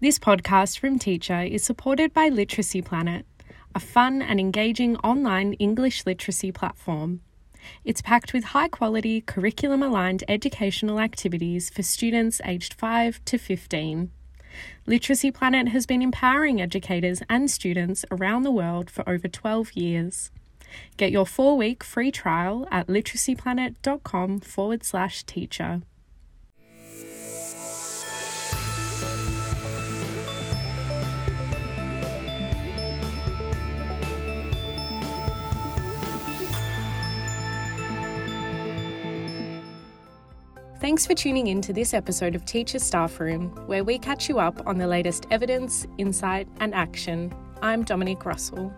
This 0.00 0.20
podcast 0.20 0.78
from 0.78 1.00
Teacher 1.00 1.40
is 1.40 1.64
supported 1.64 2.14
by 2.14 2.28
Literacy 2.28 2.80
Planet, 2.82 3.26
a 3.74 3.80
fun 3.80 4.22
and 4.22 4.38
engaging 4.38 4.96
online 4.98 5.54
English 5.54 6.06
literacy 6.06 6.52
platform. 6.52 7.20
It's 7.84 8.00
packed 8.00 8.32
with 8.32 8.54
high 8.54 8.68
quality, 8.68 9.20
curriculum 9.20 9.82
aligned 9.82 10.22
educational 10.28 11.00
activities 11.00 11.68
for 11.68 11.82
students 11.82 12.40
aged 12.44 12.74
5 12.74 13.24
to 13.24 13.38
15. 13.38 14.12
Literacy 14.86 15.32
Planet 15.32 15.70
has 15.70 15.84
been 15.84 16.00
empowering 16.00 16.62
educators 16.62 17.20
and 17.28 17.50
students 17.50 18.04
around 18.12 18.44
the 18.44 18.52
world 18.52 18.90
for 18.90 19.02
over 19.08 19.26
12 19.26 19.72
years. 19.72 20.30
Get 20.96 21.10
your 21.10 21.26
four 21.26 21.56
week 21.56 21.82
free 21.82 22.12
trial 22.12 22.68
at 22.70 22.86
literacyplanet.com 22.86 24.38
forward 24.38 24.84
slash 24.84 25.24
teacher. 25.24 25.82
Thanks 40.88 41.06
for 41.06 41.12
tuning 41.12 41.48
in 41.48 41.60
to 41.60 41.74
this 41.74 41.92
episode 41.92 42.34
of 42.34 42.46
Teacher 42.46 42.78
Staff 42.78 43.20
Room, 43.20 43.50
where 43.66 43.84
we 43.84 43.98
catch 43.98 44.26
you 44.26 44.38
up 44.38 44.66
on 44.66 44.78
the 44.78 44.86
latest 44.86 45.26
evidence, 45.30 45.86
insight, 45.98 46.48
and 46.60 46.74
action. 46.74 47.30
I'm 47.60 47.84
Dominique 47.84 48.24
Russell. 48.24 48.72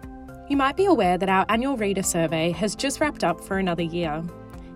You 0.48 0.56
might 0.56 0.76
be 0.76 0.86
aware 0.86 1.16
that 1.16 1.28
our 1.28 1.46
annual 1.48 1.76
reader 1.76 2.02
survey 2.02 2.50
has 2.50 2.74
just 2.74 2.98
wrapped 2.98 3.22
up 3.22 3.40
for 3.40 3.58
another 3.58 3.84
year. 3.84 4.24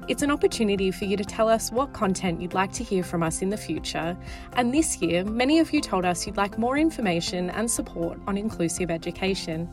It's 0.06 0.22
an 0.22 0.30
opportunity 0.30 0.92
for 0.92 1.06
you 1.06 1.16
to 1.16 1.24
tell 1.24 1.48
us 1.48 1.72
what 1.72 1.92
content 1.92 2.40
you'd 2.40 2.54
like 2.54 2.72
to 2.74 2.84
hear 2.84 3.02
from 3.02 3.24
us 3.24 3.42
in 3.42 3.48
the 3.48 3.56
future, 3.56 4.16
and 4.52 4.72
this 4.72 5.02
year, 5.02 5.24
many 5.24 5.58
of 5.58 5.72
you 5.72 5.80
told 5.80 6.04
us 6.04 6.28
you'd 6.28 6.36
like 6.36 6.56
more 6.56 6.78
information 6.78 7.50
and 7.50 7.68
support 7.68 8.16
on 8.28 8.38
inclusive 8.38 8.92
education. 8.92 9.68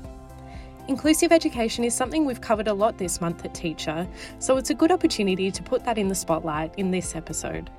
Inclusive 0.91 1.31
education 1.31 1.85
is 1.85 1.93
something 1.93 2.25
we've 2.25 2.41
covered 2.41 2.67
a 2.67 2.73
lot 2.73 2.97
this 2.97 3.21
month 3.21 3.45
at 3.45 3.53
Teacher, 3.53 4.05
so 4.39 4.57
it's 4.57 4.71
a 4.71 4.73
good 4.73 4.91
opportunity 4.91 5.49
to 5.49 5.63
put 5.63 5.85
that 5.85 5.97
in 5.97 6.09
the 6.09 6.13
spotlight 6.13 6.73
in 6.75 6.91
this 6.91 7.15
episode. 7.15 7.69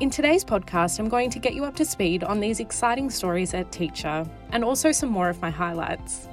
In 0.00 0.08
today's 0.08 0.46
podcast, 0.46 0.98
I'm 0.98 1.10
going 1.10 1.28
to 1.28 1.38
get 1.38 1.52
you 1.52 1.66
up 1.66 1.76
to 1.76 1.84
speed 1.84 2.24
on 2.24 2.40
these 2.40 2.58
exciting 2.58 3.10
stories 3.10 3.52
at 3.52 3.70
Teacher 3.70 4.24
and 4.52 4.64
also 4.64 4.92
some 4.92 5.10
more 5.10 5.28
of 5.28 5.42
my 5.42 5.50
highlights. 5.50 6.26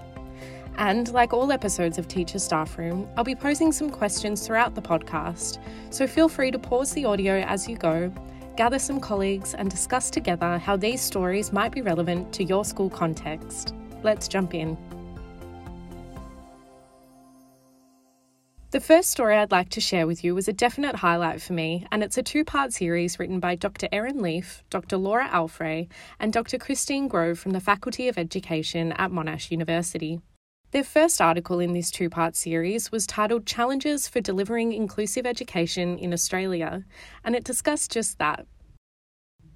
And 0.78 1.12
like 1.12 1.34
all 1.34 1.52
episodes 1.52 1.98
of 1.98 2.08
Teacher 2.08 2.40
Staff 2.40 2.78
Room, 2.78 3.06
I'll 3.18 3.26
be 3.26 3.36
posing 3.36 3.74
some 3.74 3.90
questions 3.90 4.48
throughout 4.48 4.74
the 4.74 4.82
podcast, 4.82 5.60
so 5.90 6.08
feel 6.08 6.30
free 6.30 6.50
to 6.50 6.58
pause 6.58 6.94
the 6.94 7.04
audio 7.04 7.42
as 7.42 7.68
you 7.68 7.76
go, 7.76 8.10
gather 8.56 8.80
some 8.80 9.02
colleagues, 9.02 9.54
and 9.54 9.70
discuss 9.70 10.10
together 10.10 10.58
how 10.60 10.78
these 10.78 11.02
stories 11.02 11.52
might 11.52 11.74
be 11.74 11.82
relevant 11.82 12.32
to 12.36 12.46
your 12.46 12.64
school 12.64 12.90
context. 12.90 13.76
Let's 14.02 14.30
jump 14.30 14.54
in. 14.54 14.78
The 18.74 18.80
first 18.80 19.12
story 19.12 19.38
I'd 19.38 19.52
like 19.52 19.70
to 19.70 19.80
share 19.80 20.08
with 20.08 20.24
you 20.24 20.34
was 20.34 20.48
a 20.48 20.52
definite 20.52 20.96
highlight 20.96 21.44
for 21.44 21.54
me, 21.54 21.86
and 21.92 22.02
it's 22.02 22.18
a 22.18 22.24
two 22.24 22.44
part 22.44 22.74
series 22.74 23.20
written 23.20 23.40
by 23.40 23.54
Dr. 23.54 23.88
Erin 23.92 24.20
Leif, 24.20 24.64
Dr. 24.72 24.98
Laura 24.98 25.28
Alfrey, 25.28 25.90
and 26.20 26.34
Dr. 26.34 26.58
Christine 26.58 27.08
Grove 27.08 27.38
from 27.38 27.52
the 27.52 27.60
Faculty 27.60 28.08
of 28.08 28.18
Education 28.18 28.92
at 28.94 29.12
Monash 29.12 29.52
University. 29.52 30.22
Their 30.72 30.84
first 30.84 31.22
article 31.22 31.60
in 31.60 31.74
this 31.74 31.92
two 31.92 32.10
part 32.10 32.36
series 32.36 32.92
was 32.92 33.06
titled 33.06 33.46
Challenges 33.46 34.08
for 34.08 34.22
Delivering 34.22 34.74
Inclusive 34.74 35.28
Education 35.28 36.00
in 36.00 36.12
Australia, 36.12 36.84
and 37.24 37.36
it 37.36 37.44
discussed 37.44 37.92
just 37.92 38.18
that. 38.18 38.48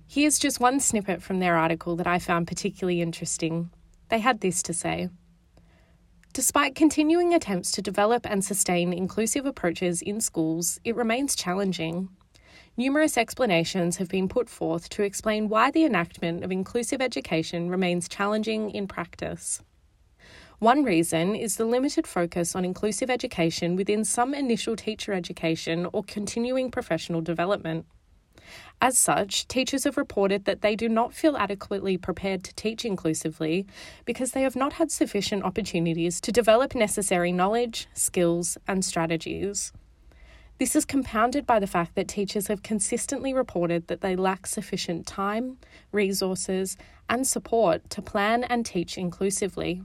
Here's 0.08 0.38
just 0.38 0.60
one 0.60 0.80
snippet 0.80 1.24
from 1.24 1.40
their 1.40 1.56
article 1.56 1.96
that 1.96 2.06
I 2.06 2.20
found 2.20 2.46
particularly 2.46 3.02
interesting. 3.02 3.72
They 4.10 4.20
had 4.20 4.42
this 4.42 4.62
to 4.62 4.76
say. 4.76 5.10
Despite 6.38 6.76
continuing 6.76 7.34
attempts 7.34 7.72
to 7.72 7.82
develop 7.82 8.24
and 8.30 8.46
sustain 8.46 8.94
inclusive 8.94 9.48
approaches 9.48 10.04
in 10.04 10.22
schools, 10.22 10.80
it 10.84 10.96
remains 10.96 11.36
challenging. 11.36 12.10
Numerous 12.78 13.18
explanations 13.18 13.98
have 13.98 14.08
been 14.08 14.30
put 14.30 14.48
forth 14.48 14.88
to 14.90 15.02
explain 15.02 15.50
why 15.50 15.72
the 15.72 15.84
enactment 15.84 16.44
of 16.44 16.52
inclusive 16.52 17.02
education 17.02 17.72
remains 17.72 18.08
challenging 18.08 18.70
in 18.70 18.88
practice. 18.88 19.64
One 20.60 20.84
reason 20.84 21.36
is 21.36 21.56
the 21.56 21.66
limited 21.66 22.06
focus 22.06 22.56
on 22.56 22.64
inclusive 22.64 23.10
education 23.10 23.76
within 23.76 24.06
some 24.06 24.36
initial 24.36 24.76
teacher 24.76 25.14
education 25.14 25.88
or 25.92 26.04
continuing 26.04 26.70
professional 26.70 27.22
development. 27.22 27.88
As 28.82 28.98
such, 28.98 29.48
teachers 29.48 29.86
have 29.86 29.98
reported 29.98 30.46
that 30.46 30.62
they 30.62 30.76
do 30.76 30.88
not 30.88 31.14
feel 31.14 31.36
adequately 31.38 31.98
prepared 31.98 32.44
to 32.44 32.56
teach 32.56 32.86
inclusively 32.86 33.66
because 34.06 34.32
they 34.32 34.44
have 34.44 34.56
not 34.56 34.74
had 34.74 34.92
sufficient 34.92 35.44
opportunities 35.44 36.22
to 36.22 36.32
develop 36.32 36.76
necessary 36.76 37.32
knowledge, 37.32 37.88
skills, 37.94 38.58
and 38.68 38.86
strategies. 38.86 39.74
This 40.60 40.76
is 40.76 40.86
compounded 40.86 41.46
by 41.46 41.60
the 41.60 41.68
fact 41.68 41.94
that 41.96 42.08
teachers 42.08 42.48
have 42.48 42.64
consistently 42.64 43.32
reported 43.32 43.88
that 43.88 44.02
they 44.02 44.16
lack 44.16 44.48
sufficient 44.48 45.06
time, 45.06 45.58
resources, 45.92 46.78
and 47.08 47.28
support 47.28 47.90
to 47.92 48.02
plan 48.02 48.44
and 48.44 48.66
teach 48.66 48.98
inclusively. 48.98 49.84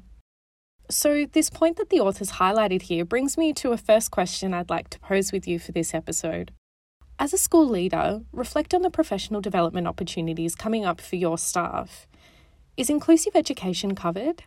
So, 0.91 1.27
this 1.31 1.51
point 1.51 1.77
that 1.77 1.91
the 1.91 2.01
authors 2.01 2.33
highlighted 2.33 2.83
here 2.83 3.05
brings 3.05 3.39
me 3.39 3.53
to 3.55 3.73
a 3.73 3.77
first 3.77 4.11
question 4.11 4.53
I'd 4.53 4.71
like 4.71 4.91
to 4.91 5.01
pose 5.01 5.31
with 5.31 5.47
you 5.47 5.59
for 5.59 5.73
this 5.73 5.95
episode. 5.95 6.53
As 7.23 7.33
a 7.33 7.39
school 7.39 7.69
leader, 7.69 8.23
reflect 8.33 8.75
on 8.75 8.83
the 8.83 8.91
professional 8.91 9.41
development 9.41 9.87
opportunities 9.87 10.57
coming 10.57 10.85
up 10.85 11.01
for 11.01 11.15
your 11.15 11.39
staff. 11.39 12.09
Is 12.77 12.91
inclusive 12.91 13.37
education 13.37 13.95
covered? 13.95 14.43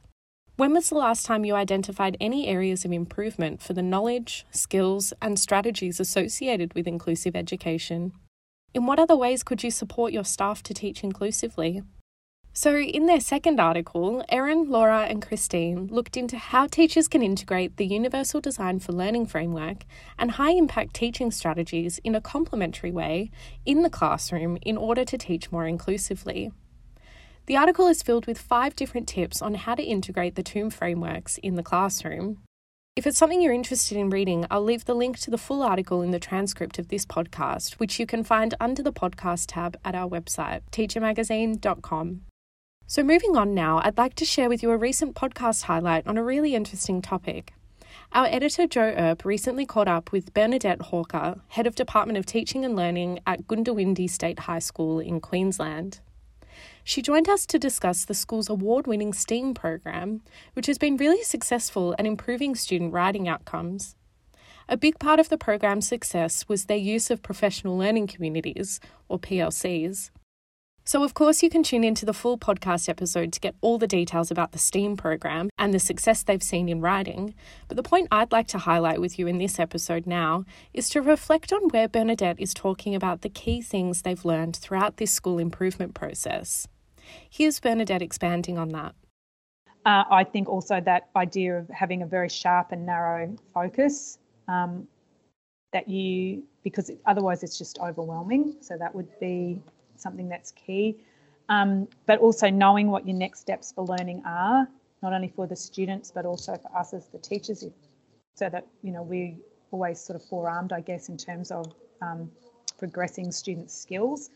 When 0.57 0.73
was 0.73 0.89
the 0.89 0.97
last 0.97 1.25
time 1.25 1.45
you 1.45 1.55
identified 1.55 2.17
any 2.19 2.47
areas 2.47 2.83
of 2.83 2.91
improvement 2.91 3.61
for 3.61 3.71
the 3.71 3.81
knowledge, 3.81 4.45
skills, 4.51 5.13
and 5.21 5.39
strategies 5.39 6.01
associated 6.01 6.73
with 6.73 6.85
inclusive 6.85 7.33
education? 7.33 8.11
In 8.73 8.85
what 8.85 8.99
other 8.99 9.15
ways 9.15 9.41
could 9.41 9.63
you 9.63 9.71
support 9.71 10.11
your 10.11 10.25
staff 10.25 10.61
to 10.63 10.73
teach 10.73 11.01
inclusively? 11.01 11.81
So, 12.57 12.77
in 12.77 13.05
their 13.05 13.19
second 13.19 13.59
article, 13.59 14.23
Erin, 14.29 14.69
Laura, 14.69 15.01
and 15.01 15.21
Christine 15.21 15.87
looked 15.87 16.15
into 16.15 16.37
how 16.37 16.67
teachers 16.67 17.09
can 17.09 17.21
integrate 17.21 17.75
the 17.75 17.85
Universal 17.85 18.39
Design 18.39 18.79
for 18.79 18.93
Learning 18.93 19.25
framework 19.25 19.83
and 20.17 20.31
high 20.31 20.51
impact 20.51 20.93
teaching 20.93 21.31
strategies 21.31 21.99
in 22.05 22.15
a 22.15 22.21
complementary 22.21 22.91
way 22.91 23.29
in 23.65 23.81
the 23.81 23.89
classroom 23.89 24.57
in 24.61 24.77
order 24.77 25.03
to 25.03 25.17
teach 25.17 25.51
more 25.51 25.67
inclusively. 25.67 26.49
The 27.47 27.57
article 27.57 27.87
is 27.87 28.01
filled 28.01 28.25
with 28.25 28.39
five 28.39 28.73
different 28.73 29.09
tips 29.09 29.41
on 29.41 29.55
how 29.55 29.75
to 29.75 29.83
integrate 29.83 30.35
the 30.35 30.41
two 30.41 30.69
frameworks 30.69 31.37
in 31.39 31.55
the 31.55 31.61
classroom. 31.61 32.37
If 32.95 33.05
it's 33.05 33.17
something 33.17 33.41
you're 33.41 33.51
interested 33.51 33.97
in 33.97 34.09
reading, 34.09 34.45
I'll 34.49 34.63
leave 34.63 34.85
the 34.85 34.95
link 34.95 35.19
to 35.19 35.29
the 35.29 35.37
full 35.37 35.61
article 35.61 36.01
in 36.01 36.11
the 36.11 36.19
transcript 36.19 36.79
of 36.79 36.87
this 36.87 37.05
podcast, 37.05 37.73
which 37.81 37.99
you 37.99 38.05
can 38.05 38.23
find 38.23 38.53
under 38.61 38.81
the 38.81 38.93
podcast 38.93 39.47
tab 39.49 39.75
at 39.83 39.93
our 39.93 40.09
website, 40.09 40.61
teachermagazine.com. 40.71 42.21
So, 42.87 43.01
moving 43.01 43.35
on 43.35 43.55
now, 43.55 43.81
I'd 43.83 43.97
like 43.97 44.13
to 44.15 44.25
share 44.25 44.47
with 44.47 44.61
you 44.61 44.69
a 44.69 44.77
recent 44.77 45.15
podcast 45.15 45.63
highlight 45.63 46.05
on 46.05 46.19
a 46.19 46.23
really 46.23 46.53
interesting 46.53 47.01
topic. 47.01 47.55
Our 48.11 48.27
editor 48.27 48.67
Joe 48.67 48.93
Earp 48.95 49.25
recently 49.25 49.65
caught 49.65 49.87
up 49.87 50.11
with 50.11 50.35
Bernadette 50.35 50.83
Hawker, 50.83 51.41
Head 51.47 51.65
of 51.65 51.73
Department 51.73 52.19
of 52.19 52.27
Teaching 52.27 52.63
and 52.63 52.75
Learning 52.75 53.19
at 53.25 53.47
Goondiwindi 53.47 54.07
State 54.07 54.41
High 54.41 54.59
School 54.59 54.99
in 54.99 55.19
Queensland. 55.19 55.99
She 56.83 57.01
joined 57.01 57.27
us 57.27 57.47
to 57.47 57.57
discuss 57.57 58.05
the 58.05 58.13
school's 58.13 58.49
award 58.49 58.85
winning 58.85 59.13
STEAM 59.13 59.55
program, 59.55 60.21
which 60.53 60.67
has 60.67 60.77
been 60.77 60.95
really 60.95 61.23
successful 61.23 61.95
at 61.97 62.05
improving 62.05 62.53
student 62.53 62.93
writing 62.93 63.27
outcomes. 63.27 63.95
A 64.69 64.77
big 64.77 64.99
part 64.99 65.19
of 65.19 65.29
the 65.29 65.39
program's 65.39 65.87
success 65.87 66.47
was 66.47 66.65
their 66.65 66.77
use 66.77 67.09
of 67.09 67.23
professional 67.23 67.79
learning 67.79 68.05
communities, 68.05 68.79
or 69.09 69.17
PLCs. 69.17 70.11
So, 70.87 71.01
of 71.01 71.15
course, 71.15 71.41
you 71.41 71.49
can 71.49 71.63
tune 71.63 71.83
into 71.83 72.05
the 72.05 72.13
full 72.13 72.37
podcast 72.37 72.87
episode 72.87 73.33
to 73.33 73.39
get 73.39 73.55
all 73.61 73.79
the 73.79 73.87
details 73.87 74.29
about 74.29 74.51
the 74.51 74.59
STEAM 74.59 74.97
program 74.97 75.49
and 75.57 75.73
the 75.73 75.79
success 75.79 76.21
they've 76.21 76.43
seen 76.43 76.69
in 76.69 76.79
writing. 76.79 77.33
But 77.67 77.77
the 77.77 77.81
point 77.81 78.07
I'd 78.11 78.31
like 78.31 78.47
to 78.49 78.59
highlight 78.59 79.01
with 79.01 79.17
you 79.17 79.25
in 79.25 79.39
this 79.39 79.57
episode 79.57 80.05
now 80.05 80.45
is 80.75 80.87
to 80.89 81.01
reflect 81.01 81.51
on 81.51 81.69
where 81.69 81.87
Bernadette 81.87 82.39
is 82.39 82.53
talking 82.53 82.93
about 82.93 83.21
the 83.21 83.29
key 83.29 83.63
things 83.63 84.03
they've 84.03 84.23
learned 84.23 84.57
throughout 84.57 84.97
this 84.97 85.11
school 85.11 85.39
improvement 85.39 85.95
process. 85.95 86.67
Here's 87.31 87.59
Bernadette 87.59 88.03
expanding 88.03 88.59
on 88.59 88.69
that. 88.69 88.93
Uh, 89.87 90.03
I 90.11 90.23
think 90.23 90.47
also 90.47 90.79
that 90.81 91.09
idea 91.15 91.57
of 91.57 91.67
having 91.69 92.03
a 92.03 92.07
very 92.07 92.29
sharp 92.29 92.71
and 92.71 92.85
narrow 92.85 93.35
focus 93.55 94.19
um, 94.47 94.87
that 95.73 95.89
you, 95.89 96.43
because 96.63 96.91
otherwise 97.07 97.41
it's 97.41 97.57
just 97.57 97.79
overwhelming. 97.79 98.57
So 98.61 98.77
that 98.77 98.93
would 98.93 99.07
be 99.19 99.59
something 99.99 100.29
that's 100.29 100.51
key. 100.51 100.97
Um, 101.49 101.87
but 102.05 102.19
also 102.19 102.49
knowing 102.49 102.89
what 102.89 103.07
your 103.07 103.15
next 103.15 103.41
steps 103.41 103.71
for 103.71 103.85
learning 103.85 104.23
are, 104.25 104.67
not 105.03 105.13
only 105.13 105.27
for 105.27 105.45
the 105.45 105.55
students, 105.55 106.11
but 106.11 106.25
also 106.25 106.57
for 106.57 106.75
us 106.75 106.93
as 106.93 107.07
the 107.07 107.19
teachers, 107.19 107.63
so 108.35 108.49
that, 108.49 108.65
you 108.81 108.91
know, 108.91 109.03
we 109.03 109.37
always 109.71 109.99
sort 109.99 110.15
of 110.15 110.27
forearmed, 110.27 110.73
I 110.73 110.81
guess, 110.81 111.09
in 111.09 111.17
terms 111.17 111.51
of 111.51 111.71
um, 112.01 112.31
progressing 112.77 113.31
students' 113.31 113.73
skills. 113.77 114.31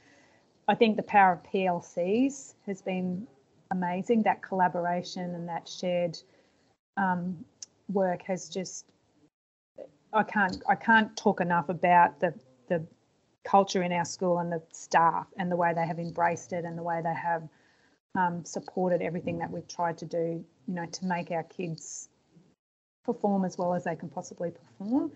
I 0.68 0.76
think 0.76 0.98
the 0.98 1.04
power 1.04 1.34
of 1.34 1.52
PLCs 1.52 2.54
has 2.68 2.82
been 2.82 3.28
amazing. 3.72 4.24
That 4.24 4.42
collaboration 4.44 5.34
and 5.34 5.50
that 5.50 5.68
shared 5.68 6.20
um, 6.98 7.44
work 7.92 8.22
has 8.24 8.50
just 8.50 8.86
I 10.14 10.24
can't 10.24 10.62
I 10.68 10.76
can't 10.76 11.16
talk 11.16 11.42
enough 11.42 11.70
about 11.70 12.20
the 12.20 12.34
the 12.68 12.84
culture 13.44 13.84
in 13.84 13.92
our 13.92 14.06
school 14.06 14.40
and 14.40 14.52
the 14.52 14.62
staff 14.72 15.28
and 15.38 15.52
the 15.52 15.56
way 15.56 15.74
they 15.74 15.86
have 15.86 16.00
embraced 16.00 16.54
it 16.54 16.66
and 16.66 16.78
the 16.78 16.84
way 16.84 17.02
they 17.04 17.14
have 17.14 17.48
um, 18.16 18.44
supported 18.44 19.02
everything 19.02 19.38
that 19.40 19.52
we've 19.52 19.68
tried 19.68 19.98
to 20.00 20.06
do, 20.06 20.44
you 20.68 20.74
know, 20.74 20.86
to 20.86 21.06
make 21.06 21.32
our 21.32 21.44
kids 21.44 22.10
perform 23.06 23.46
as 23.46 23.58
well 23.58 23.74
as 23.74 23.84
they 23.84 23.96
can 23.96 24.10
possibly 24.10 24.52
perform. 24.52 25.12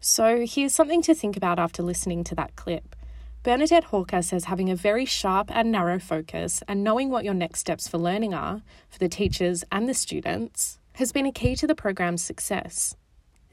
So 0.00 0.46
here's 0.46 0.74
something 0.74 1.02
to 1.02 1.14
think 1.14 1.36
about 1.36 1.58
after 1.58 1.82
listening 1.82 2.24
to 2.24 2.34
that 2.36 2.56
clip. 2.56 2.94
Bernadette 3.42 3.84
Hawker 3.84 4.22
says 4.22 4.44
having 4.44 4.70
a 4.70 4.76
very 4.76 5.04
sharp 5.04 5.50
and 5.54 5.70
narrow 5.70 5.98
focus 5.98 6.62
and 6.68 6.82
knowing 6.82 7.08
what 7.08 7.24
your 7.24 7.34
next 7.34 7.60
steps 7.60 7.88
for 7.88 7.98
learning 7.98 8.34
are 8.34 8.62
for 8.88 8.98
the 8.98 9.08
teachers 9.08 9.64
and 9.70 9.88
the 9.88 9.94
students 9.94 10.78
has 10.94 11.12
been 11.12 11.26
a 11.26 11.32
key 11.32 11.54
to 11.56 11.66
the 11.66 11.74
program's 11.74 12.22
success. 12.22 12.96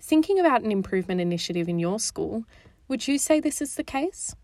Thinking 0.01 0.39
about 0.39 0.63
an 0.63 0.71
improvement 0.71 1.21
initiative 1.21 1.69
in 1.69 1.79
your 1.79 1.99
school, 1.99 2.43
would 2.87 3.07
you 3.07 3.17
say 3.17 3.39
this 3.39 3.61
is 3.61 3.75
the 3.75 3.83
case? 3.83 4.35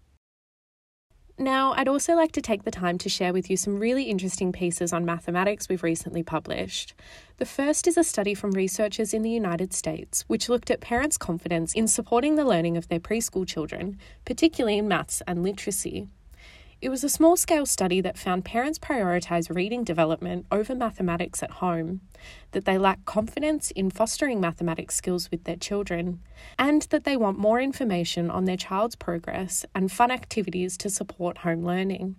Now, 1.38 1.74
I'd 1.74 1.88
also 1.88 2.14
like 2.14 2.34
to 2.34 2.42
take 2.42 2.66
the 2.66 2.72
time 2.72 3.00
to 3.00 3.10
share 3.10 3.34
with 3.34 3.50
you 3.50 3.58
some 3.58 3.80
really 3.80 4.04
interesting 4.04 4.52
pieces 4.52 4.94
on 4.94 5.06
mathematics 5.06 5.68
we've 5.68 5.82
recently 5.82 6.22
published. 6.22 6.94
The 7.38 7.46
first 7.46 7.88
is 7.88 7.98
a 7.98 8.04
study 8.04 8.36
from 8.36 8.52
researchers 8.52 9.12
in 9.12 9.24
the 9.24 9.32
United 9.32 9.74
States, 9.74 10.24
which 10.28 10.50
looked 10.50 10.70
at 10.70 10.82
parents' 10.82 11.18
confidence 11.18 11.74
in 11.74 11.88
supporting 11.88 12.36
the 12.36 12.46
learning 12.46 12.78
of 12.78 12.90
their 12.90 13.00
preschool 13.00 13.48
children, 13.48 13.98
particularly 14.24 14.78
in 14.78 14.88
maths 14.88 15.24
and 15.28 15.42
literacy. 15.42 16.10
It 16.82 16.90
was 16.90 17.04
a 17.04 17.10
small 17.10 17.38
scale 17.38 17.68
study 17.68 18.02
that 18.02 18.18
found 18.18 18.44
parents 18.44 18.80
prioritise 18.80 19.56
reading 19.56 19.84
development 19.84 20.48
over 20.52 20.74
mathematics 20.74 21.44
at 21.44 21.52
home, 21.52 22.02
that 22.54 22.66
they 22.66 22.80
lack 22.80 23.06
confidence 23.06 23.70
in 23.70 23.92
fostering 23.92 24.40
mathematics 24.40 24.96
skills 24.96 25.30
with 25.30 25.44
their 25.44 25.58
children, 25.58 26.22
and 26.58 26.82
that 26.90 27.04
they 27.04 27.16
want 27.16 27.38
more 27.38 27.62
information 27.62 28.32
on 28.32 28.46
their 28.46 28.58
child's 28.58 28.96
progress 28.96 29.64
and 29.76 29.92
fun 29.92 30.10
activities 30.10 30.76
to 30.78 30.90
support 30.90 31.40
home 31.40 31.64
learning. 31.64 32.16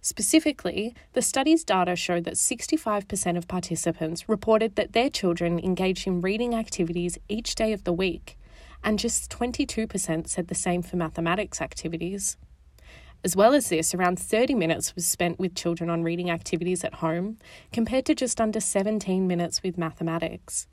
Specifically, 0.00 0.94
the 1.12 1.20
study's 1.20 1.62
data 1.62 1.96
showed 1.96 2.24
that 2.24 2.34
65% 2.34 3.36
of 3.36 3.46
participants 3.46 4.26
reported 4.26 4.76
that 4.76 4.94
their 4.94 5.10
children 5.10 5.58
engaged 5.58 6.06
in 6.06 6.22
reading 6.22 6.54
activities 6.54 7.18
each 7.28 7.54
day 7.54 7.74
of 7.74 7.84
the 7.84 7.92
week, 7.92 8.38
and 8.82 8.98
just 8.98 9.30
22% 9.30 10.28
said 10.28 10.48
the 10.48 10.54
same 10.54 10.80
for 10.80 10.96
mathematics 10.96 11.60
activities. 11.60 12.38
As 13.26 13.34
well 13.34 13.54
as 13.54 13.70
this, 13.70 13.92
around 13.92 14.20
30 14.20 14.54
minutes 14.54 14.94
was 14.94 15.04
spent 15.04 15.40
with 15.40 15.56
children 15.56 15.90
on 15.90 16.04
reading 16.04 16.30
activities 16.30 16.84
at 16.84 16.94
home, 16.94 17.38
compared 17.72 18.06
to 18.06 18.14
just 18.14 18.40
under 18.40 18.60
17 18.60 19.26
minutes 19.26 19.64
with 19.64 19.76
mathematics. 19.76 20.68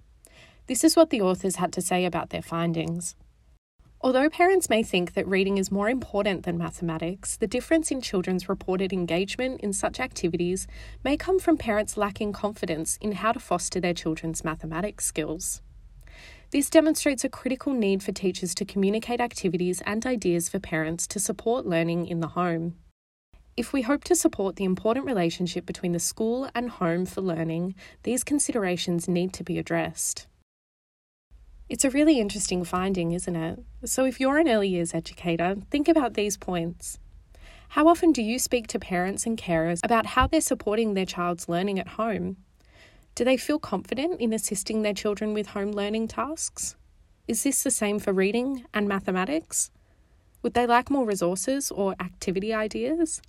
This 0.68 0.84
is 0.84 0.96
what 0.96 1.10
the 1.10 1.20
authors 1.20 1.56
had 1.56 1.74
to 1.74 1.82
say 1.82 2.06
about 2.06 2.30
their 2.30 2.44
findings. 2.44 3.16
Although 4.02 4.30
parents 4.30 4.70
may 4.70 4.84
think 4.84 5.16
that 5.16 5.28
reading 5.28 5.58
is 5.58 5.72
more 5.72 5.90
important 5.90 6.44
than 6.44 6.60
mathematics, 6.60 7.38
the 7.38 7.48
difference 7.48 7.90
in 7.90 8.02
children's 8.02 8.48
reported 8.48 8.94
engagement 8.94 9.62
in 9.62 9.74
such 9.74 10.00
activities 10.00 10.68
may 11.04 11.18
come 11.18 11.40
from 11.40 11.58
parents 11.58 11.98
lacking 11.98 12.34
confidence 12.34 13.00
in 13.02 13.14
how 13.14 13.32
to 13.32 13.40
foster 13.40 13.80
their 13.80 13.96
children's 13.96 14.44
mathematics 14.44 15.08
skills. 15.08 15.64
This 16.54 16.70
demonstrates 16.70 17.24
a 17.24 17.30
critical 17.30 17.74
need 17.74 18.04
for 18.04 18.12
teachers 18.12 18.54
to 18.54 18.64
communicate 18.64 19.20
activities 19.20 19.82
and 19.88 20.06
ideas 20.06 20.50
for 20.50 20.60
parents 20.60 21.08
to 21.08 21.20
support 21.20 21.66
learning 21.66 22.06
in 22.06 22.20
the 22.20 22.28
home. 22.28 22.76
If 23.58 23.74
we 23.74 23.82
hope 23.82 24.04
to 24.04 24.16
support 24.16 24.56
the 24.56 24.64
important 24.64 25.08
relationship 25.08 25.66
between 25.66 25.94
the 25.94 26.00
school 26.00 26.48
and 26.54 26.70
home 26.70 27.08
for 27.08 27.22
learning, 27.22 27.74
these 28.04 28.24
considerations 28.24 29.08
need 29.08 29.34
to 29.34 29.44
be 29.44 29.58
addressed. 29.58 30.28
It's 31.70 31.86
a 31.86 31.90
really 31.90 32.20
interesting 32.20 32.64
finding, 32.64 33.14
isn't 33.14 33.36
it? 33.36 33.64
So, 33.86 34.06
if 34.06 34.20
you're 34.20 34.38
an 34.38 34.48
early 34.48 34.68
years 34.68 34.94
educator, 34.94 35.56
think 35.72 35.88
about 35.88 36.14
these 36.14 36.38
points. 36.38 37.00
How 37.70 37.88
often 37.88 38.12
do 38.12 38.22
you 38.22 38.38
speak 38.38 38.68
to 38.68 38.78
parents 38.78 39.26
and 39.26 39.40
carers 39.40 39.80
about 39.84 40.06
how 40.06 40.28
they're 40.28 40.40
supporting 40.40 40.94
their 40.94 41.08
child's 41.08 41.50
learning 41.50 41.80
at 41.80 41.88
home? 41.88 42.38
Do 43.16 43.24
they 43.24 43.38
feel 43.38 43.60
confident 43.60 44.20
in 44.20 44.34
assisting 44.34 44.82
their 44.82 44.94
children 44.94 45.34
with 45.36 45.48
home 45.48 45.72
learning 45.72 46.08
tasks? 46.08 46.76
Is 47.28 47.44
this 47.44 47.62
the 47.62 47.70
same 47.70 48.00
for 48.00 48.12
reading 48.12 48.66
and 48.74 48.88
mathematics? 48.88 49.70
Would 50.42 50.56
they 50.56 50.66
like 50.66 50.90
more 50.90 51.06
resources 51.06 51.70
or 51.70 51.96
activity 52.00 52.54
ideas? 52.54 53.22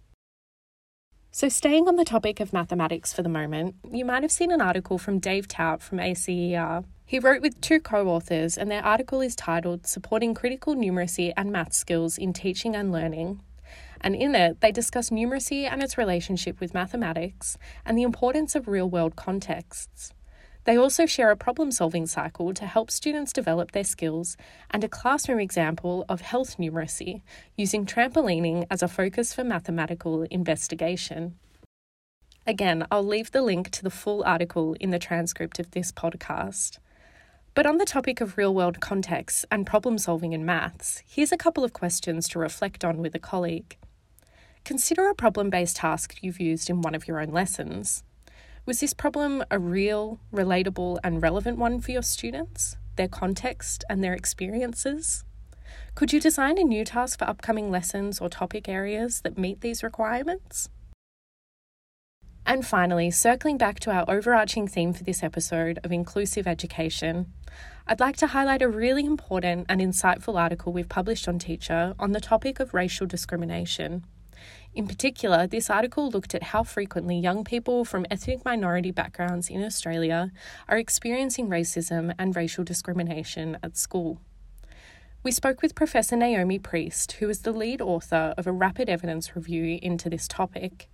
So, 1.31 1.51
staying 1.51 1.87
on 1.87 1.97
the 1.97 2.05
topic 2.05 2.41
of 2.41 2.53
mathematics 2.53 3.13
for 3.13 3.23
the 3.23 3.29
moment, 3.29 3.75
you 3.93 4.07
might 4.07 4.23
have 4.23 4.33
seen 4.33 4.51
an 4.51 4.63
article 4.63 4.97
from 4.97 5.19
Dave 5.19 5.49
Tout 5.49 5.83
from 5.83 6.01
ACER. 6.01 6.85
He 7.05 7.19
wrote 7.19 7.43
with 7.43 7.61
two 7.61 7.81
co 7.81 8.09
authors, 8.09 8.57
and 8.57 8.71
their 8.71 8.85
article 8.85 9.21
is 9.21 9.37
titled 9.37 9.87
Supporting 9.87 10.33
Critical 10.33 10.75
Numeracy 10.75 11.33
and 11.37 11.53
Math 11.53 11.75
Skills 11.75 12.17
in 12.17 12.33
Teaching 12.33 12.75
and 12.75 12.91
Learning 12.91 13.41
and 14.05 14.15
in 14.15 14.35
it, 14.35 14.61
they 14.61 14.71
discuss 14.71 15.09
numeracy 15.09 15.67
and 15.67 15.83
its 15.83 15.97
relationship 15.97 16.61
with 16.61 16.75
mathematics 16.75 17.57
and 17.87 17.97
the 17.97 18.03
importance 18.03 18.55
of 18.55 18.69
real 18.69 18.89
world 18.89 19.17
contexts. 19.17 20.13
They 20.65 20.77
also 20.77 21.07
share 21.07 21.31
a 21.31 21.37
problem 21.37 21.71
solving 21.71 22.07
cycle 22.07 22.53
to 22.53 22.67
help 22.67 22.91
students 22.91 23.33
develop 23.33 23.73
their 23.73 23.83
skills 23.83 24.37
and 24.71 24.85
a 24.85 24.89
classroom 24.89 25.41
example 25.41 26.05
of 26.07 26.21
health 26.21 26.59
numeracy 26.59 27.23
using 27.57 27.87
trampolining 27.87 28.67
as 28.71 28.83
a 28.83 28.89
focus 28.89 29.33
for 29.33 29.43
mathematical 29.43 30.23
investigation. 30.25 31.37
Again, 32.47 32.87
I'll 32.91 33.03
leave 33.03 33.31
the 33.31 33.41
link 33.41 33.71
to 33.71 33.83
the 33.83 33.91
full 33.91 34.23
article 34.25 34.75
in 34.81 34.91
the 34.91 34.99
transcript 34.99 35.59
of 35.59 35.71
this 35.71 35.91
podcast. 35.93 36.77
But 37.55 37.65
on 37.65 37.79
the 37.79 37.87
topic 37.87 38.21
of 38.21 38.37
real 38.37 38.55
world 38.55 38.81
contexts 38.81 39.47
and 39.51 39.67
problem 39.67 39.97
solving 39.97 40.35
in 40.35 40.45
maths, 40.45 41.03
here's 41.07 41.33
a 41.33 41.39
couple 41.39 41.65
of 41.65 41.73
questions 41.73 42.29
to 42.29 42.39
reflect 42.39 42.85
on 42.85 42.99
with 42.99 43.15
a 43.15 43.19
colleague. 43.19 43.79
Consider 44.65 45.11
a 45.11 45.15
problem 45.15 45.51
based 45.51 45.77
task 45.77 46.17
you've 46.23 46.41
used 46.41 46.71
in 46.71 46.81
one 46.81 46.95
of 46.95 47.07
your 47.07 47.21
own 47.21 47.29
lessons. 47.29 48.03
Was 48.65 48.81
this 48.81 48.95
problem 48.95 49.45
a 49.51 49.59
real, 49.59 50.21
relatable, 50.33 50.99
and 51.05 51.23
relevant 51.23 51.59
one 51.59 51.81
for 51.81 51.91
your 51.91 52.03
students, 52.03 52.79
their 52.97 53.09
context, 53.09 53.85
and 53.91 54.03
their 54.03 54.15
experiences? 54.15 55.23
Could 55.95 56.15
you 56.15 56.21
design 56.21 56.57
a 56.57 56.65
new 56.65 56.83
task 56.83 57.19
for 57.19 57.29
upcoming 57.29 57.71
lessons 57.71 58.23
or 58.23 58.31
topic 58.31 58.67
areas 58.67 59.21
that 59.21 59.37
meet 59.37 59.61
these 59.61 59.83
requirements? 59.83 60.71
And 62.47 62.67
finally, 62.67 63.11
circling 63.11 63.59
back 63.59 63.81
to 63.81 63.91
our 63.91 64.07
overarching 64.09 64.67
theme 64.67 64.95
for 64.95 65.05
this 65.05 65.23
episode 65.23 65.79
of 65.85 65.93
inclusive 65.93 66.47
education, 66.47 67.33
I'd 67.87 68.01
like 68.01 68.17
to 68.17 68.29
highlight 68.29 68.63
a 68.63 68.69
really 68.69 69.05
important 69.05 69.67
and 69.69 69.83
insightful 69.83 70.41
article 70.41 70.73
we've 70.73 70.89
published 70.89 71.29
on 71.29 71.39
Teacher 71.39 71.95
on 71.99 72.13
the 72.13 72.21
topic 72.21 72.61
of 72.61 72.73
racial 72.73 73.07
discrimination. 73.07 74.05
In 74.75 74.89
particular, 74.89 75.47
this 75.47 75.71
article 75.71 76.11
looked 76.11 76.35
at 76.35 76.45
how 76.45 76.65
frequently 76.65 77.17
young 77.17 77.45
people 77.45 77.85
from 77.85 78.07
ethnic 78.11 78.45
minority 78.45 78.91
backgrounds 78.91 79.49
in 79.49 79.63
Australia 79.63 80.33
are 80.69 80.79
experiencing 80.79 81.49
racism 81.49 82.13
and 82.19 82.35
racial 82.35 82.65
discrimination 82.65 83.57
at 83.63 83.77
school. 83.77 84.21
We 85.23 85.31
spoke 85.31 85.63
with 85.63 85.75
Professor 85.75 86.17
Naomi 86.17 86.59
Priest, 86.59 87.13
who 87.13 87.31
is 87.31 87.41
the 87.41 87.53
lead 87.53 87.81
author 87.81 88.35
of 88.37 88.47
a 88.47 88.53
rapid 88.53 88.91
evidence 88.91 89.35
review 89.35 89.79
into 89.81 90.11
this 90.11 90.29
topic. 90.29 90.89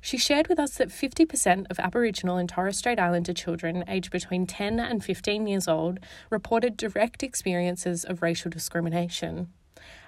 She 0.00 0.18
shared 0.18 0.48
with 0.48 0.58
us 0.58 0.74
that 0.74 0.90
50% 0.90 1.66
of 1.70 1.80
Aboriginal 1.80 2.36
and 2.36 2.48
Torres 2.48 2.76
Strait 2.76 2.98
Islander 2.98 3.32
children 3.32 3.82
aged 3.88 4.10
between 4.10 4.46
10 4.46 4.78
and 4.78 5.02
15 5.02 5.46
years 5.46 5.66
old 5.66 6.00
reported 6.28 6.76
direct 6.76 7.22
experiences 7.22 8.04
of 8.04 8.20
racial 8.20 8.50
discrimination. 8.50 9.48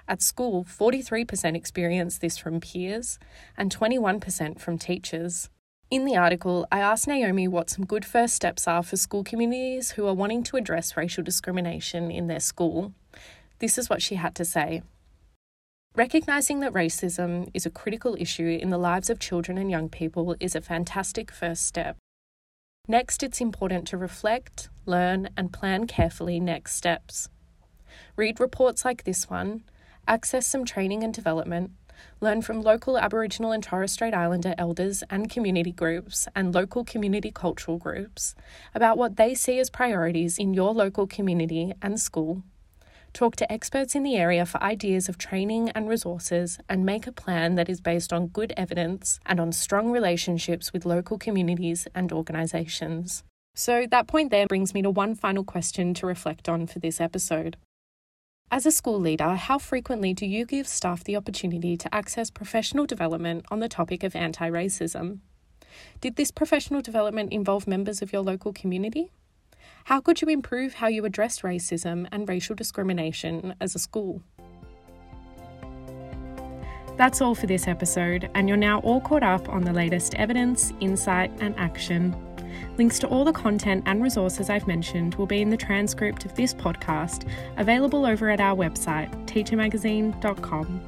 At 0.07 0.21
school, 0.21 0.63
43% 0.63 1.55
experienced 1.55 2.21
this 2.21 2.37
from 2.37 2.59
peers 2.59 3.19
and 3.57 3.75
21% 3.75 4.59
from 4.59 4.77
teachers. 4.77 5.49
In 5.91 6.05
the 6.05 6.15
article, 6.15 6.67
I 6.71 6.79
asked 6.79 7.07
Naomi 7.07 7.47
what 7.47 7.69
some 7.69 7.85
good 7.85 8.05
first 8.05 8.35
steps 8.35 8.67
are 8.67 8.83
for 8.83 8.95
school 8.95 9.23
communities 9.23 9.91
who 9.91 10.07
are 10.07 10.13
wanting 10.13 10.43
to 10.43 10.57
address 10.57 10.95
racial 10.95 11.23
discrimination 11.23 12.11
in 12.11 12.27
their 12.27 12.39
school. 12.39 12.93
This 13.57 13.77
is 13.77 13.89
what 13.89 14.01
she 14.01 14.15
had 14.15 14.35
to 14.35 14.45
say. 14.45 14.83
Recognising 15.95 16.59
that 16.59 16.73
racism 16.73 17.49
is 17.53 17.65
a 17.65 17.71
critical 17.71 18.15
issue 18.19 18.57
in 18.61 18.69
the 18.69 18.77
lives 18.77 19.09
of 19.09 19.19
children 19.19 19.57
and 19.57 19.71
young 19.71 19.89
people 19.89 20.35
is 20.39 20.55
a 20.55 20.61
fantastic 20.61 21.31
first 21.31 21.65
step. 21.65 21.97
Next, 22.87 23.21
it's 23.23 23.41
important 23.41 23.87
to 23.87 23.97
reflect, 23.97 24.69
learn, 24.85 25.29
and 25.35 25.51
plan 25.51 25.87
carefully 25.87 26.39
next 26.39 26.75
steps. 26.75 27.29
Read 28.19 28.41
reports 28.41 28.83
like 28.83 29.05
this 29.05 29.29
one, 29.29 29.63
access 30.05 30.45
some 30.45 30.65
training 30.65 31.05
and 31.05 31.13
development, 31.13 31.71
learn 32.19 32.41
from 32.41 32.61
local 32.61 32.97
Aboriginal 32.97 33.53
and 33.53 33.63
Torres 33.63 33.93
Strait 33.93 34.13
Islander 34.13 34.53
elders 34.57 35.05
and 35.09 35.29
community 35.29 35.71
groups 35.71 36.27
and 36.35 36.53
local 36.53 36.83
community 36.83 37.31
cultural 37.31 37.77
groups 37.77 38.35
about 38.75 38.97
what 38.97 39.15
they 39.15 39.33
see 39.33 39.57
as 39.57 39.69
priorities 39.69 40.37
in 40.37 40.53
your 40.53 40.73
local 40.73 41.07
community 41.07 41.71
and 41.81 41.97
school. 41.97 42.43
talk 43.13 43.37
to 43.37 43.49
experts 43.49 43.95
in 43.95 44.03
the 44.03 44.17
area 44.17 44.45
for 44.45 44.61
ideas 44.61 45.07
of 45.07 45.17
training 45.17 45.69
and 45.69 45.87
resources, 45.87 46.59
and 46.67 46.85
make 46.85 47.07
a 47.07 47.13
plan 47.13 47.55
that 47.55 47.69
is 47.69 47.79
based 47.79 48.11
on 48.11 48.27
good 48.27 48.51
evidence 48.57 49.21
and 49.25 49.39
on 49.39 49.53
strong 49.53 49.91
relationships 49.91 50.73
with 50.73 50.85
local 50.85 51.17
communities 51.17 51.87
and 51.95 52.11
organisations. 52.11 53.23
So, 53.55 53.87
that 53.89 54.07
point 54.07 54.29
there 54.29 54.45
brings 54.45 54.73
me 54.73 54.81
to 54.81 54.89
one 54.89 55.15
final 55.15 55.45
question 55.45 55.93
to 55.93 56.05
reflect 56.05 56.49
on 56.49 56.67
for 56.67 56.79
this 56.79 56.99
episode. 56.99 57.55
As 58.51 58.65
a 58.65 58.71
school 58.71 58.99
leader, 58.99 59.35
how 59.35 59.59
frequently 59.59 60.11
do 60.11 60.25
you 60.25 60.43
give 60.43 60.67
staff 60.67 61.03
the 61.03 61.15
opportunity 61.15 61.77
to 61.77 61.93
access 61.93 62.31
professional 62.31 62.87
development 62.87 63.45
on 63.51 63.59
the 63.59 63.69
topic 63.69 64.03
of 64.03 64.15
anti 64.15 64.49
racism? 64.49 65.19
Did 66.01 66.15
this 66.15 66.31
professional 66.31 66.81
development 66.81 67.31
involve 67.31 67.67
members 67.67 68.01
of 68.01 68.11
your 68.11 68.23
local 68.23 68.51
community? 68.51 69.11
How 69.83 70.01
could 70.01 70.23
you 70.23 70.29
improve 70.29 70.73
how 70.75 70.87
you 70.87 71.05
address 71.05 71.41
racism 71.41 72.07
and 72.11 72.27
racial 72.27 72.55
discrimination 72.55 73.53
as 73.61 73.75
a 73.75 73.79
school? 73.79 74.23
That's 76.97 77.21
all 77.21 77.35
for 77.35 77.45
this 77.45 77.67
episode, 77.67 78.31
and 78.33 78.47
you're 78.47 78.57
now 78.57 78.79
all 78.79 78.99
caught 78.99 79.23
up 79.23 79.47
on 79.47 79.61
the 79.61 79.73
latest 79.73 80.15
evidence, 80.15 80.73
insight, 80.79 81.31
and 81.39 81.55
action. 81.59 82.15
Links 82.77 82.99
to 82.99 83.07
all 83.07 83.25
the 83.25 83.33
content 83.33 83.83
and 83.85 84.01
resources 84.01 84.49
I've 84.49 84.67
mentioned 84.67 85.15
will 85.15 85.25
be 85.25 85.41
in 85.41 85.49
the 85.49 85.57
transcript 85.57 86.25
of 86.25 86.35
this 86.35 86.53
podcast, 86.53 87.29
available 87.57 88.05
over 88.05 88.29
at 88.29 88.39
our 88.39 88.55
website, 88.55 89.09
teachermagazine.com. 89.25 90.81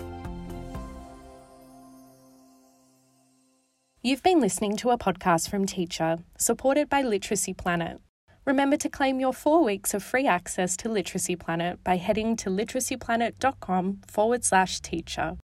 You've 4.04 4.24
been 4.24 4.40
listening 4.40 4.78
to 4.78 4.90
a 4.90 4.98
podcast 4.98 5.50
from 5.50 5.68
Teacher, 5.68 6.20
supported 6.38 6.90
by 6.90 7.04
Literacy 7.04 7.54
Planet. 7.54 8.02
Remember 8.46 8.76
to 8.78 8.90
claim 8.90 9.20
your 9.20 9.32
four 9.32 9.64
weeks 9.64 9.94
of 9.94 10.02
free 10.02 10.26
access 10.26 10.76
to 10.78 10.90
Literacy 10.90 11.36
Planet 11.36 11.84
by 11.84 11.98
heading 11.98 12.36
to 12.38 12.50
literacyplanet.com 12.50 14.02
forward 14.08 14.44
slash 14.44 14.80
teacher. 14.80 15.38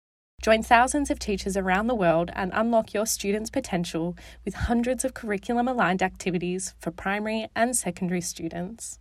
Join 0.45 0.63
thousands 0.63 1.11
of 1.11 1.19
teachers 1.19 1.57
around 1.57 1.87
the 1.87 1.95
world 1.95 2.31
and 2.35 2.53
unlock 2.55 2.93
your 2.93 3.07
students' 3.07 3.49
potential 3.49 4.15
with 4.45 4.53
hundreds 4.53 5.03
of 5.03 5.15
curriculum 5.15 5.67
aligned 5.67 6.03
activities 6.03 6.75
for 6.79 6.91
primary 6.91 7.49
and 7.57 7.75
secondary 7.75 8.21
students. 8.21 8.99